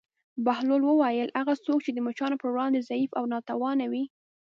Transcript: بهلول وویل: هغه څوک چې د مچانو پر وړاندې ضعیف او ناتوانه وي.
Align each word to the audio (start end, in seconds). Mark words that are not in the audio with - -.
بهلول 0.45 0.81
وویل: 0.85 1.29
هغه 1.39 1.53
څوک 1.65 1.79
چې 1.85 1.91
د 1.93 1.99
مچانو 2.07 2.39
پر 2.41 2.49
وړاندې 2.53 2.85
ضعیف 2.89 3.11
او 3.19 3.23
ناتوانه 3.33 3.85
وي. 3.91 4.03